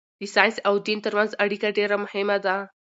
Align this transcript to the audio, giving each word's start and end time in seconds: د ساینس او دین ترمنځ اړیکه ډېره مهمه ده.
د 0.19 0.21
ساینس 0.33 0.57
او 0.67 0.73
دین 0.85 0.99
ترمنځ 1.05 1.31
اړیکه 1.43 1.67
ډېره 1.77 1.95
مهمه 2.03 2.37
ده. 2.45 2.55